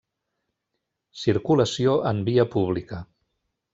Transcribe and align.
Circulació 1.23 1.95
en 2.13 2.23
via 2.31 2.47
pública. 2.57 3.03